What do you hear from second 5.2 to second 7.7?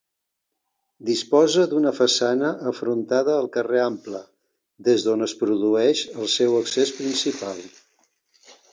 es produeix el seu accés principal.